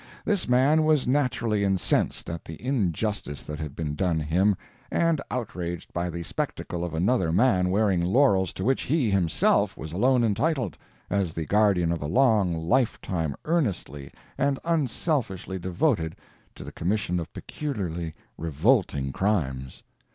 This 0.25 0.49
man 0.49 0.83
was 0.83 1.05
naturally 1.05 1.63
incensed 1.63 2.27
at 2.27 2.43
the 2.43 2.59
injustice 2.59 3.43
that 3.43 3.59
had 3.59 3.75
been 3.75 3.93
done 3.93 4.17
him, 4.19 4.55
and 4.89 5.21
outraged 5.29 5.93
by 5.93 6.09
the 6.09 6.23
spectacle 6.23 6.83
of 6.83 6.95
another 6.95 7.31
man 7.31 7.69
wearing 7.69 8.03
laurels 8.03 8.51
to 8.53 8.63
which 8.63 8.81
he 8.81 9.11
himself 9.11 9.77
was 9.77 9.91
alone 9.91 10.23
entitled, 10.23 10.75
as 11.11 11.33
the 11.35 11.45
guardian 11.45 11.91
of 11.91 12.01
a 12.01 12.07
long 12.07 12.51
lifetime 12.67 13.35
earnestly 13.45 14.11
and 14.39 14.57
unselfishly 14.65 15.59
devoted 15.59 16.15
to 16.55 16.63
the 16.63 16.71
commission 16.71 17.19
of 17.19 17.31
peculiarly 17.31 18.15
revolting 18.39 19.11
crimes. 19.11 19.83